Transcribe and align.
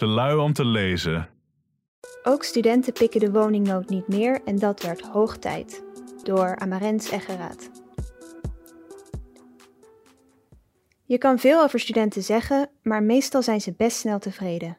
Te 0.00 0.06
lui 0.06 0.38
om 0.38 0.52
te 0.52 0.64
lezen. 0.64 1.28
Ook 2.22 2.44
studenten 2.44 2.92
pikken 2.92 3.20
de 3.20 3.30
woningnood 3.30 3.88
niet 3.88 4.08
meer 4.08 4.40
en 4.44 4.58
dat 4.58 4.82
werd 4.82 5.00
hoog 5.00 5.36
tijd. 5.36 5.82
Door 6.22 6.58
Amarens 6.58 7.10
Eggeraat. 7.10 7.70
Je 11.04 11.18
kan 11.18 11.38
veel 11.38 11.62
over 11.62 11.80
studenten 11.80 12.22
zeggen, 12.22 12.70
maar 12.82 13.02
meestal 13.02 13.42
zijn 13.42 13.60
ze 13.60 13.72
best 13.72 13.96
snel 13.96 14.18
tevreden. 14.18 14.76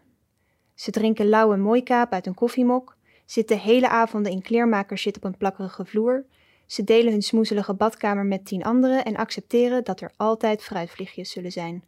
Ze 0.76 0.92
drinken 0.92 1.30
lauwe 1.30 1.58
mooikaap 1.58 2.12
uit 2.12 2.26
een 2.26 2.34
koffiemok, 2.34 2.98
zitten 3.26 3.60
hele 3.60 3.90
avonden 3.90 4.32
in 4.32 4.42
kleermakershit 4.42 5.16
op 5.16 5.24
een 5.24 5.38
plakkerige 5.38 5.86
vloer, 5.86 6.26
ze 6.66 6.84
delen 6.84 7.12
hun 7.12 7.22
smoezelige 7.22 7.74
badkamer 7.74 8.26
met 8.26 8.46
tien 8.46 8.64
anderen 8.64 9.06
en 9.06 9.16
accepteren 9.16 9.84
dat 9.84 10.02
er 10.02 10.12
altijd 10.18 10.64
fruitvliegjes 10.64 11.32
zullen 11.32 11.52
zijn. 11.52 11.84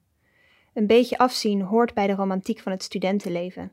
Een 0.74 0.88
beetje 0.88 1.18
afzien 1.18 1.62
hoort 1.62 1.94
bij 1.94 2.08
de 2.08 2.14
romantiek 2.14 2.60
van 2.60 2.72
het 2.72 2.84
studentenleven. 2.84 3.72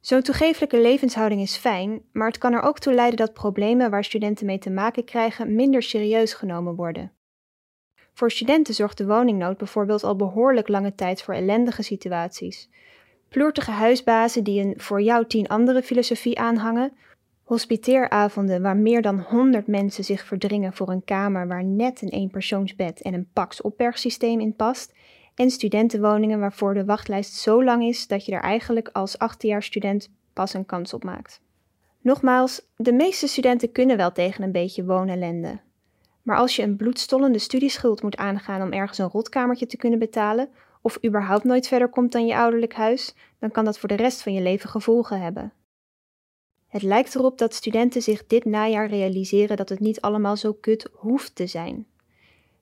Zo'n 0.00 0.22
toegeeflijke 0.22 0.80
levenshouding 0.80 1.40
is 1.40 1.56
fijn, 1.56 2.02
maar 2.12 2.26
het 2.26 2.38
kan 2.38 2.52
er 2.52 2.62
ook 2.62 2.78
toe 2.78 2.94
leiden 2.94 3.18
dat 3.18 3.32
problemen 3.32 3.90
waar 3.90 4.04
studenten 4.04 4.46
mee 4.46 4.58
te 4.58 4.70
maken 4.70 5.04
krijgen 5.04 5.54
minder 5.54 5.82
serieus 5.82 6.34
genomen 6.34 6.74
worden. 6.74 7.12
Voor 8.12 8.30
studenten 8.30 8.74
zorgt 8.74 8.98
de 8.98 9.06
woningnood 9.06 9.56
bijvoorbeeld 9.56 10.04
al 10.04 10.16
behoorlijk 10.16 10.68
lange 10.68 10.94
tijd 10.94 11.22
voor 11.22 11.34
ellendige 11.34 11.82
situaties. 11.82 12.68
Ploertige 13.28 13.70
huisbazen 13.70 14.44
die 14.44 14.62
een 14.62 14.74
voor 14.76 15.02
jou 15.02 15.26
tien 15.26 15.48
andere 15.48 15.82
filosofie 15.82 16.38
aanhangen, 16.38 16.92
hospiteeravonden 17.44 18.62
waar 18.62 18.76
meer 18.76 19.02
dan 19.02 19.20
100 19.20 19.66
mensen 19.66 20.04
zich 20.04 20.24
verdringen 20.24 20.72
voor 20.72 20.88
een 20.88 21.04
kamer 21.04 21.48
waar 21.48 21.64
net 21.64 22.02
een 22.02 22.08
eenpersoonsbed 22.08 23.02
en 23.02 23.14
een 23.14 23.30
pax 23.32 23.60
opbergsysteem 23.60 24.40
in 24.40 24.54
past, 24.54 24.94
en 25.34 25.50
studentenwoningen 25.50 26.40
waarvoor 26.40 26.74
de 26.74 26.84
wachtlijst 26.84 27.34
zo 27.34 27.64
lang 27.64 27.82
is 27.82 28.06
dat 28.06 28.24
je 28.24 28.32
er 28.32 28.42
eigenlijk 28.42 28.88
als 28.92 29.16
student 29.58 30.10
pas 30.32 30.54
een 30.54 30.66
kans 30.66 30.94
op 30.94 31.04
maakt. 31.04 31.40
Nogmaals, 32.00 32.62
de 32.76 32.92
meeste 32.92 33.26
studenten 33.26 33.72
kunnen 33.72 33.96
wel 33.96 34.12
tegen 34.12 34.44
een 34.44 34.52
beetje 34.52 34.84
woonellende. 34.84 35.60
Maar 36.22 36.36
als 36.36 36.56
je 36.56 36.62
een 36.62 36.76
bloedstollende 36.76 37.38
studieschuld 37.38 38.02
moet 38.02 38.16
aangaan 38.16 38.62
om 38.62 38.72
ergens 38.72 38.98
een 38.98 39.08
rotkamertje 39.08 39.66
te 39.66 39.76
kunnen 39.76 39.98
betalen, 39.98 40.48
of 40.82 41.04
überhaupt 41.04 41.44
nooit 41.44 41.68
verder 41.68 41.88
komt 41.88 42.12
dan 42.12 42.26
je 42.26 42.36
ouderlijk 42.36 42.74
huis, 42.74 43.14
dan 43.38 43.50
kan 43.50 43.64
dat 43.64 43.78
voor 43.78 43.88
de 43.88 43.94
rest 43.94 44.22
van 44.22 44.32
je 44.32 44.40
leven 44.40 44.70
gevolgen 44.70 45.20
hebben. 45.20 45.52
Het 46.66 46.82
lijkt 46.82 47.14
erop 47.14 47.38
dat 47.38 47.54
studenten 47.54 48.02
zich 48.02 48.26
dit 48.26 48.44
najaar 48.44 48.88
realiseren 48.88 49.56
dat 49.56 49.68
het 49.68 49.80
niet 49.80 50.00
allemaal 50.00 50.36
zo 50.36 50.52
kut 50.52 50.88
hoeft 50.92 51.34
te 51.34 51.46
zijn. 51.46 51.86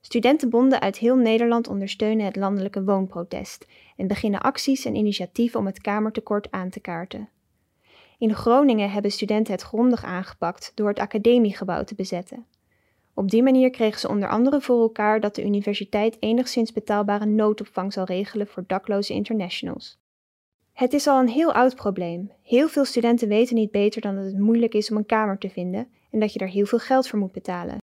Studentenbonden 0.01 0.81
uit 0.81 0.99
heel 0.99 1.17
Nederland 1.17 1.69
ondersteunen 1.69 2.27
het 2.27 2.37
landelijke 2.37 2.85
woonprotest 2.85 3.67
en 3.97 4.07
beginnen 4.07 4.41
acties 4.41 4.85
en 4.85 4.95
initiatieven 4.95 5.61
om 5.61 5.67
het 5.67 5.81
kamertekort 5.81 6.51
aan 6.51 6.71
te 6.71 6.81
kaarten. 6.81 7.29
In 8.19 8.35
Groningen 8.35 8.91
hebben 8.91 9.11
studenten 9.11 9.53
het 9.53 9.63
grondig 9.63 10.05
aangepakt 10.05 10.73
door 10.75 10.89
het 10.89 10.99
academiegebouw 10.99 11.85
te 11.85 11.95
bezetten. 11.95 12.47
Op 13.15 13.31
die 13.31 13.43
manier 13.43 13.71
kregen 13.71 14.01
ze 14.01 14.09
onder 14.09 14.29
andere 14.29 14.61
voor 14.61 14.81
elkaar 14.81 15.21
dat 15.21 15.35
de 15.35 15.45
universiteit 15.45 16.17
enigszins 16.21 16.73
betaalbare 16.73 17.27
noodopvang 17.27 17.93
zal 17.93 18.05
regelen 18.05 18.47
voor 18.47 18.65
dakloze 18.67 19.13
internationals. 19.13 19.99
Het 20.73 20.93
is 20.93 21.07
al 21.07 21.21
een 21.21 21.29
heel 21.29 21.53
oud 21.53 21.75
probleem. 21.75 22.33
Heel 22.43 22.69
veel 22.69 22.85
studenten 22.85 23.29
weten 23.29 23.55
niet 23.55 23.71
beter 23.71 24.01
dan 24.01 24.15
dat 24.15 24.25
het 24.25 24.39
moeilijk 24.39 24.75
is 24.75 24.91
om 24.91 24.97
een 24.97 25.07
kamer 25.07 25.39
te 25.39 25.51
vinden 25.51 25.89
en 26.11 26.21
dat 26.21 26.33
je 26.33 26.39
er 26.39 26.49
heel 26.49 26.67
veel 26.67 26.79
geld 26.79 27.09
voor 27.09 27.19
moet 27.19 27.33
betalen. 27.33 27.77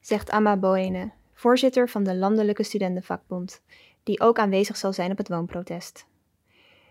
Zegt 0.00 0.30
Amma 0.30 0.56
Boene, 0.56 1.12
voorzitter 1.38 1.88
van 1.88 2.04
de 2.04 2.14
Landelijke 2.14 2.62
Studentenvakbond, 2.62 3.62
die 4.02 4.20
ook 4.20 4.38
aanwezig 4.38 4.76
zal 4.76 4.92
zijn 4.92 5.10
op 5.10 5.18
het 5.18 5.28
woonprotest. 5.28 6.06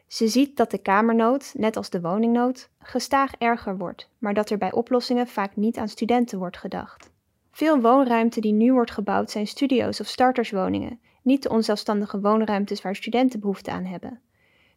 Ze 0.07 0.27
ziet 0.27 0.57
dat 0.57 0.71
de 0.71 0.77
kamernood, 0.77 1.53
net 1.57 1.77
als 1.77 1.89
de 1.89 2.01
woningnood, 2.01 2.69
gestaag 2.79 3.33
erger 3.37 3.77
wordt, 3.77 4.09
maar 4.17 4.33
dat 4.33 4.49
er 4.49 4.57
bij 4.57 4.71
oplossingen 4.71 5.27
vaak 5.27 5.55
niet 5.55 5.77
aan 5.77 5.87
studenten 5.87 6.39
wordt 6.39 6.57
gedacht. 6.57 7.11
Veel 7.51 7.81
woonruimte 7.81 8.41
die 8.41 8.53
nu 8.53 8.73
wordt 8.73 8.91
gebouwd 8.91 9.31
zijn 9.31 9.47
studio's 9.47 9.99
of 9.99 10.07
starterswoningen, 10.07 10.99
niet 11.21 11.43
de 11.43 11.49
onzelfstandige 11.49 12.19
woonruimtes 12.19 12.81
waar 12.81 12.95
studenten 12.95 13.39
behoefte 13.39 13.71
aan 13.71 13.85
hebben. 13.85 14.21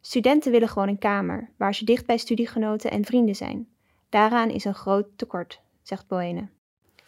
Studenten 0.01 0.53
willen 0.53 0.69
gewoon 0.69 0.89
een 0.89 0.99
kamer, 0.99 1.51
waar 1.57 1.75
ze 1.75 1.85
dicht 1.85 2.07
bij 2.07 2.19
studiegenoten 2.19 2.91
en 2.91 3.05
vrienden 3.05 3.37
zijn. 3.37 3.69
Daaraan 4.09 4.51
is 4.51 4.65
een 4.65 4.75
groot 4.75 5.07
tekort, 5.17 5.61
zegt 5.83 6.07
Boene. 6.07 6.49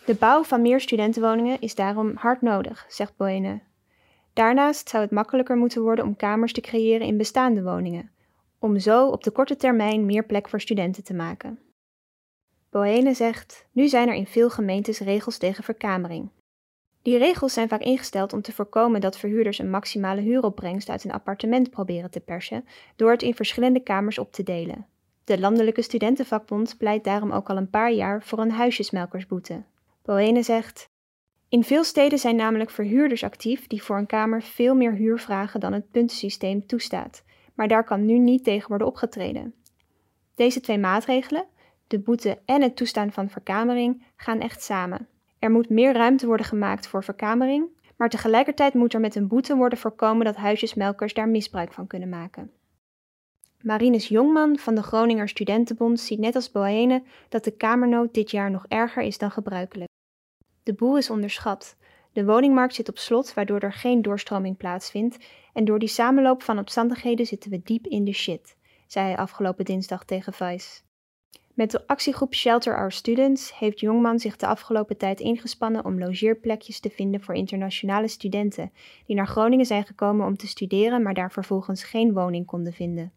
De 0.05 0.15
bouw 0.15 0.43
van 0.43 0.63
meer 0.63 0.81
studentenwoningen 0.81 1.61
is 1.61 1.75
daarom 1.75 2.13
hard 2.17 2.43
nodig, 2.43 2.85
zegt 2.89 3.17
Boene. 3.17 3.61
Daarnaast 4.33 4.89
zou 4.89 5.03
het 5.03 5.13
makkelijker 5.13 5.57
moeten 5.57 5.83
worden 5.83 6.05
om 6.05 6.17
kamers 6.17 6.53
te 6.53 6.61
creëren 6.61 7.07
in 7.07 7.17
bestaande 7.17 7.63
woningen, 7.63 8.11
om 8.59 8.79
zo 8.79 9.09
op 9.09 9.25
de 9.25 9.31
korte 9.31 9.57
termijn 9.57 10.07
meer 10.07 10.25
plek 10.25 10.49
voor 10.49 10.61
studenten 10.61 11.05
te 11.05 11.15
maken. 11.15 11.59
Boene 12.71 13.15
zegt: 13.15 13.67
Nu 13.73 13.89
zijn 13.89 14.09
er 14.09 14.15
in 14.15 14.27
veel 14.27 14.51
gemeentes 14.51 14.99
regels 14.99 15.39
tegen 15.39 15.65
verkamering. 15.65 16.31
Die 17.03 17.19
regels 17.19 17.53
zijn 17.53 17.69
vaak 17.69 17.81
ingesteld 17.81 18.33
om 18.33 18.43
te 18.43 18.53
voorkomen 18.53 19.01
dat 19.01 19.19
verhuurders 19.19 19.59
een 19.59 19.71
maximale 19.71 20.21
huuropbrengst 20.21 20.89
uit 20.89 21.05
een 21.05 21.13
appartement 21.13 21.71
proberen 21.71 22.11
te 22.11 22.21
persen 22.21 22.65
door 22.97 23.11
het 23.11 23.23
in 23.23 23.35
verschillende 23.35 23.81
kamers 23.81 24.19
op 24.19 24.33
te 24.33 24.43
delen. 24.43 24.87
De 25.25 25.39
Landelijke 25.41 25.83
Studentenvakbond 25.83 26.79
pleit 26.79 27.05
daarom 27.05 27.33
ook 27.33 27.51
al 27.51 27.57
een 27.57 27.71
paar 27.71 27.93
jaar 27.93 28.23
voor 28.23 28.39
een 28.39 28.51
huisjesmelkersboete. 28.51 29.63
Boene 30.03 30.43
zegt: 30.43 30.89
In 31.49 31.65
veel 31.65 31.85
steden 31.85 32.19
zijn 32.19 32.37
namelijk 32.37 32.71
verhuurders 32.71 33.25
actief 33.25 33.67
die 33.67 33.83
voor 33.83 33.97
een 33.99 34.07
kamer 34.07 34.43
veel 34.43 34.75
meer 34.75 34.93
huur 34.93 35.19
vragen 35.19 35.61
dan 35.61 35.73
het 35.73 35.91
puntensysteem 35.91 36.67
toestaat, 36.67 37.25
maar 37.55 37.69
daar 37.69 37.85
kan 37.85 38.05
nu 38.05 38.19
niet 38.19 38.45
tegen 38.45 38.69
worden 38.69 38.87
opgetreden. 38.87 39.55
Deze 40.35 40.61
twee 40.61 40.79
maatregelen, 40.79 41.47
de 41.87 41.99
boete 41.99 42.39
en 42.45 42.63
het 42.63 42.77
toestaan 42.77 43.13
van 43.13 43.31
verkamering 43.31 44.05
gaan 44.17 44.41
echt 44.41 44.63
samen. 44.63 45.09
Er 45.39 45.51
moet 45.51 45.69
meer 45.69 45.93
ruimte 45.93 46.27
worden 46.27 46.47
gemaakt 46.47 46.87
voor 46.87 47.05
verkamering, 47.05 47.69
maar 47.97 48.09
tegelijkertijd 48.09 48.75
moet 48.75 48.95
er 48.95 49.01
met 49.01 49.15
een 49.15 49.29
boete 49.29 49.57
worden 49.57 49.79
voorkomen 49.79 50.25
dat 50.25 50.37
huisjesmelkers 50.37 51.15
daar 51.15 51.29
misbruik 51.29 51.73
van 51.73 51.87
kunnen 51.87 52.09
maken. 52.09 52.51
Marinus 53.61 54.09
Jongman 54.09 54.59
van 54.59 54.75
de 54.75 54.83
Groninger 54.83 55.29
Studentenbond 55.29 56.01
ziet 56.01 56.19
net 56.19 56.35
als 56.35 56.51
Boene 56.51 57.03
dat 57.29 57.45
de 57.45 57.57
kamernood 57.57 58.15
dit 58.15 58.31
jaar 58.31 58.51
nog 58.51 58.65
erger 58.69 59.03
is 59.03 59.19
dan 59.19 59.31
gebruikelijk. 59.31 59.91
De 60.63 60.75
boel 60.75 60.97
is 60.97 61.11
onderschat. 61.11 61.77
De 62.13 62.25
woningmarkt 62.25 62.75
zit 62.75 62.89
op 62.89 62.99
slot, 62.99 63.35
waardoor 63.35 63.59
er 63.61 63.73
geen 63.73 64.03
doorstroming 64.03 64.57
plaatsvindt, 64.57 65.19
en 65.53 65.65
door 65.65 65.79
die 65.79 65.89
samenloop 65.89 66.43
van 66.43 66.59
omstandigheden 66.59 67.27
zitten 67.27 67.51
we 67.51 67.61
diep 67.65 67.87
in 67.87 68.05
de 68.05 68.13
shit, 68.13 68.57
zei 68.87 69.07
hij 69.07 69.17
afgelopen 69.17 69.65
dinsdag 69.65 70.05
tegen 70.05 70.33
Vice. 70.33 70.81
Met 71.55 71.71
de 71.71 71.87
actiegroep 71.87 72.35
Shelter 72.35 72.77
Our 72.77 72.93
Students 72.93 73.59
heeft 73.59 73.81
Jongman 73.81 74.19
zich 74.19 74.37
de 74.37 74.47
afgelopen 74.47 74.97
tijd 74.97 75.21
ingespannen 75.21 75.85
om 75.85 75.99
logeerplekjes 75.99 76.81
te 76.81 76.91
vinden 76.91 77.21
voor 77.21 77.35
internationale 77.35 78.09
studenten 78.09 78.73
die 79.07 79.17
naar 79.17 79.27
Groningen 79.27 79.67
zijn 79.67 79.85
gekomen 79.85 80.27
om 80.27 80.37
te 80.37 80.47
studeren, 80.47 81.03
maar 81.03 81.15
daar 81.15 81.33
vervolgens 81.33 81.85
geen 81.85 82.13
woning 82.13 82.47
konden 82.47 82.73
vinden. 82.73 83.13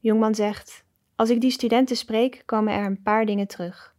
Jongman 0.00 0.34
zegt: 0.34 0.84
Als 1.16 1.30
ik 1.30 1.40
die 1.40 1.50
studenten 1.50 1.96
spreek, 1.96 2.42
komen 2.46 2.72
er 2.72 2.86
een 2.86 3.02
paar 3.02 3.26
dingen 3.26 3.46
terug. 3.46 3.94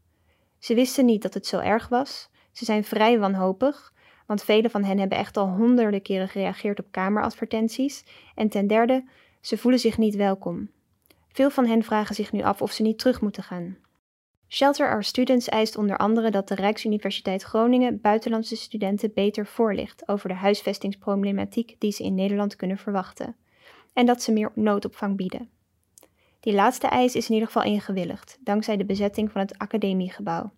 Ze 0.57 0.73
wisten 0.73 1.05
niet 1.05 1.21
dat 1.21 1.33
het 1.33 1.47
zo 1.47 1.59
erg 1.59 1.87
was. 1.87 2.29
Ze 2.51 2.65
zijn 2.65 2.83
vrij 2.83 3.19
wanhopig, 3.19 3.93
want 4.25 4.43
velen 4.43 4.71
van 4.71 4.83
hen 4.83 4.99
hebben 4.99 5.17
echt 5.17 5.37
al 5.37 5.47
honderden 5.47 6.01
keren 6.01 6.29
gereageerd 6.29 6.79
op 6.79 6.87
kameradvertenties. 6.91 8.03
En 8.35 8.49
ten 8.49 8.67
derde, 8.67 9.03
ze 9.41 9.57
voelen 9.57 9.79
zich 9.79 9.97
niet 9.97 10.15
welkom. 10.15 10.69
Veel 11.27 11.49
van 11.49 11.65
hen 11.65 11.83
vragen 11.83 12.15
zich 12.15 12.31
nu 12.31 12.41
af 12.41 12.61
of 12.61 12.71
ze 12.71 12.81
niet 12.81 12.99
terug 12.99 13.21
moeten 13.21 13.43
gaan. 13.43 13.77
Shelter 14.47 14.89
Our 14.89 15.03
Students 15.03 15.49
eist 15.49 15.77
onder 15.77 15.97
andere 15.97 16.31
dat 16.31 16.47
de 16.47 16.55
Rijksuniversiteit 16.55 17.43
Groningen 17.43 18.01
buitenlandse 18.01 18.55
studenten 18.55 19.13
beter 19.13 19.45
voorlicht 19.45 20.07
over 20.07 20.29
de 20.29 20.35
huisvestingsproblematiek 20.35 21.75
die 21.79 21.91
ze 21.91 22.03
in 22.03 22.15
Nederland 22.15 22.55
kunnen 22.55 22.77
verwachten, 22.77 23.35
en 23.93 24.05
dat 24.05 24.21
ze 24.21 24.31
meer 24.31 24.51
noodopvang 24.55 25.17
bieden. 25.17 25.49
Die 26.39 26.53
laatste 26.53 26.87
eis 26.87 27.15
is 27.15 27.27
in 27.27 27.33
ieder 27.33 27.47
geval 27.47 27.63
ingewilligd, 27.63 28.37
dankzij 28.39 28.77
de 28.77 28.85
bezetting 28.85 29.31
van 29.31 29.41
het 29.41 29.57
academiegebouw. 29.57 30.51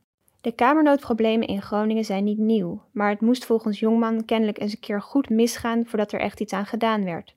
De 0.44 0.52
kamernoodproblemen 0.52 1.48
in 1.48 1.62
Groningen 1.62 2.06
zijn 2.06 2.24
niet 2.24 2.38
nieuw, 2.38 2.82
maar 2.92 3.10
het 3.10 3.22
moest 3.22 3.46
volgens 3.46 3.80
Jongman 3.80 4.26
kennelijk 4.26 4.60
eens 4.60 4.72
een 4.72 4.80
keer 4.80 5.02
goed 5.02 5.30
misgaan 5.30 5.86
voordat 5.86 6.12
er 6.12 6.20
echt 6.20 6.40
iets 6.40 6.54
aan 6.54 6.66
gedaan 6.66 7.04
werd. 7.04 7.36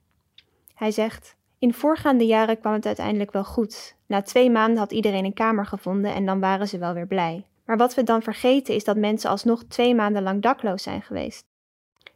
Hij 0.74 0.90
zegt: 0.90 1.36
In 1.58 1.74
voorgaande 1.74 2.26
jaren 2.26 2.60
kwam 2.60 2.72
het 2.72 2.86
uiteindelijk 2.86 3.32
wel 3.32 3.44
goed. 3.44 3.96
Na 4.06 4.22
twee 4.22 4.50
maanden 4.50 4.78
had 4.78 4.92
iedereen 4.92 5.24
een 5.24 5.34
kamer 5.34 5.66
gevonden 5.66 6.14
en 6.14 6.26
dan 6.26 6.40
waren 6.40 6.68
ze 6.68 6.78
wel 6.78 6.92
weer 6.94 7.06
blij. 7.06 7.46
Maar 7.64 7.76
wat 7.76 7.94
we 7.94 8.02
dan 8.02 8.22
vergeten 8.22 8.74
is 8.74 8.84
dat 8.84 8.96
mensen 8.96 9.30
alsnog 9.30 9.64
twee 9.64 9.94
maanden 9.94 10.22
lang 10.22 10.42
dakloos 10.42 10.82
zijn 10.82 11.02
geweest. 11.02 11.46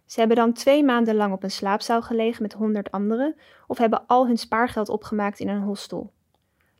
Ze 0.06 0.18
hebben 0.18 0.36
dan 0.36 0.52
twee 0.52 0.84
maanden 0.84 1.14
lang 1.14 1.32
op 1.32 1.42
een 1.42 1.50
slaapzaal 1.50 2.02
gelegen 2.02 2.42
met 2.42 2.52
honderd 2.52 2.90
anderen 2.90 3.36
of 3.66 3.78
hebben 3.78 4.06
al 4.06 4.26
hun 4.26 4.38
spaargeld 4.38 4.88
opgemaakt 4.88 5.40
in 5.40 5.48
een 5.48 5.62
hostel. 5.62 6.12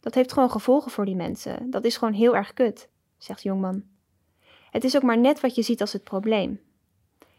Dat 0.01 0.15
heeft 0.15 0.33
gewoon 0.33 0.51
gevolgen 0.51 0.91
voor 0.91 1.05
die 1.05 1.17
mensen. 1.17 1.71
Dat 1.71 1.85
is 1.85 1.97
gewoon 1.97 2.15
heel 2.15 2.37
erg 2.37 2.53
kut, 2.53 2.89
zegt 3.19 3.43
Jongman. 3.43 3.99
Het 4.70 4.84
is 4.84 4.96
ook 4.96 5.02
maar 5.02 5.19
net 5.19 5.40
wat 5.40 5.55
je 5.55 5.62
ziet 5.62 5.81
als 5.81 5.93
het 5.93 6.05
probleem. 6.05 6.61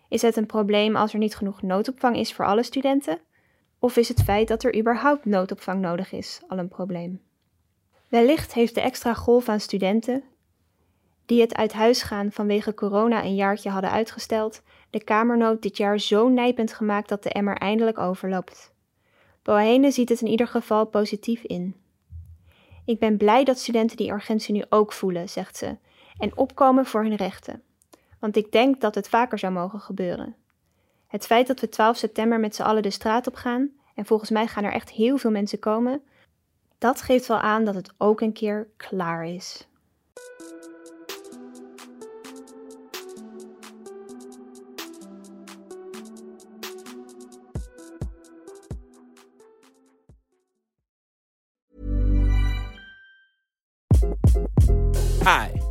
Is 0.09 0.21
het 0.21 0.35
een 0.35 0.45
probleem 0.45 0.95
als 0.95 1.13
er 1.13 1.19
niet 1.19 1.35
genoeg 1.35 1.61
noodopvang 1.61 2.15
is 2.15 2.33
voor 2.33 2.45
alle 2.45 2.63
studenten? 2.63 3.19
Of 3.79 3.97
is 3.97 4.07
het 4.07 4.23
feit 4.23 4.47
dat 4.47 4.63
er 4.63 4.77
überhaupt 4.77 5.25
noodopvang 5.25 5.81
nodig 5.81 6.11
is 6.11 6.41
al 6.47 6.57
een 6.57 6.67
probleem? 6.67 7.21
Wellicht 8.07 8.53
heeft 8.53 8.75
de 8.75 8.81
extra 8.81 9.13
golf 9.13 9.49
aan 9.49 9.59
studenten, 9.59 10.23
die 11.25 11.41
het 11.41 11.55
uit 11.55 11.73
huis 11.73 12.01
gaan 12.01 12.31
vanwege 12.31 12.73
corona 12.73 13.23
een 13.23 13.35
jaartje 13.35 13.69
hadden 13.69 13.91
uitgesteld, 13.91 14.61
de 14.89 15.03
kamernood 15.03 15.61
dit 15.61 15.77
jaar 15.77 15.99
zo 15.99 16.29
nijpend 16.29 16.73
gemaakt 16.73 17.09
dat 17.09 17.23
de 17.23 17.29
emmer 17.29 17.57
eindelijk 17.57 17.97
overloopt. 17.97 18.73
Bohene 19.43 19.91
ziet 19.91 20.09
het 20.09 20.21
in 20.21 20.27
ieder 20.27 20.47
geval 20.47 20.85
positief 20.85 21.43
in. 21.43 21.75
Ik 22.85 22.99
ben 22.99 23.17
blij 23.17 23.43
dat 23.43 23.59
studenten 23.59 23.97
die 23.97 24.11
urgentie 24.11 24.53
nu 24.53 24.63
ook 24.69 24.93
voelen, 24.93 25.29
zegt 25.29 25.57
ze, 25.57 25.77
en 26.21 26.37
opkomen 26.37 26.85
voor 26.85 27.03
hun 27.03 27.15
rechten. 27.15 27.63
Want 28.19 28.35
ik 28.35 28.51
denk 28.51 28.81
dat 28.81 28.95
het 28.95 29.09
vaker 29.09 29.39
zou 29.39 29.53
mogen 29.53 29.79
gebeuren. 29.79 30.35
Het 31.07 31.25
feit 31.25 31.47
dat 31.47 31.59
we 31.59 31.69
12 31.69 31.97
september 31.97 32.39
met 32.39 32.55
z'n 32.55 32.61
allen 32.61 32.83
de 32.83 32.89
straat 32.89 33.27
op 33.27 33.35
gaan, 33.35 33.69
en 33.95 34.05
volgens 34.05 34.29
mij 34.29 34.47
gaan 34.47 34.63
er 34.63 34.73
echt 34.73 34.89
heel 34.89 35.17
veel 35.17 35.31
mensen 35.31 35.59
komen, 35.59 36.01
dat 36.77 37.01
geeft 37.01 37.27
wel 37.27 37.39
aan 37.39 37.65
dat 37.65 37.75
het 37.75 37.93
ook 37.97 38.21
een 38.21 38.33
keer 38.33 38.67
klaar 38.77 39.25
is. 39.25 39.67
Hi, 55.23 55.70